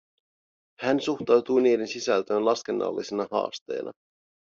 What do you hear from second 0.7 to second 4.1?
Hän suhtautui niiden sisältöön laskennallisena haasteena.